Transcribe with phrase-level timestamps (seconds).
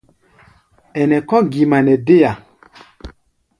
[0.99, 2.31] Ɛnɛ kɔ̧́ gima nɛ déa.